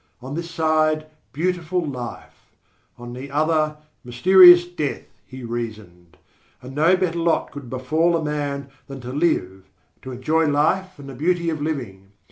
[0.19, 2.47] On this side, beautiful life;
[2.97, 6.17] on the other, mysterious death, he reasoned,
[6.59, 9.65] and no better lot could befall a man than to live
[10.01, 12.13] to enjoy life and the beauty of living.